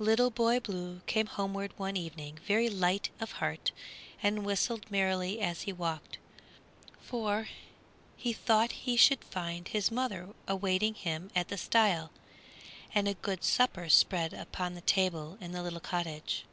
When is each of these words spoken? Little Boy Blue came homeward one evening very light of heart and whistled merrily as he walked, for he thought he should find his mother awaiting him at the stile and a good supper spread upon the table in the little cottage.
Little 0.00 0.30
Boy 0.30 0.58
Blue 0.58 1.00
came 1.06 1.26
homeward 1.26 1.72
one 1.76 1.96
evening 1.96 2.40
very 2.44 2.68
light 2.68 3.10
of 3.20 3.30
heart 3.30 3.70
and 4.20 4.44
whistled 4.44 4.90
merrily 4.90 5.40
as 5.40 5.62
he 5.62 5.72
walked, 5.72 6.18
for 7.00 7.46
he 8.16 8.32
thought 8.32 8.72
he 8.72 8.96
should 8.96 9.22
find 9.22 9.68
his 9.68 9.92
mother 9.92 10.30
awaiting 10.48 10.94
him 10.94 11.30
at 11.36 11.46
the 11.46 11.56
stile 11.56 12.10
and 12.96 13.06
a 13.06 13.14
good 13.14 13.44
supper 13.44 13.88
spread 13.88 14.34
upon 14.34 14.74
the 14.74 14.80
table 14.80 15.38
in 15.40 15.52
the 15.52 15.62
little 15.62 15.78
cottage. 15.78 16.46